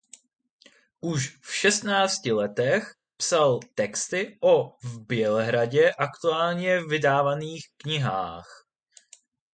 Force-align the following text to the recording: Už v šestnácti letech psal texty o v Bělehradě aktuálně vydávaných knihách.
Už 1.11 1.21
v 1.45 1.49
šestnácti 1.53 2.31
letech 2.31 2.95
psal 3.17 3.59
texty 3.75 4.37
o 4.41 4.69
v 4.83 4.99
Bělehradě 5.05 5.91
aktuálně 5.93 6.83
vydávaných 6.83 7.67
knihách. 7.77 8.49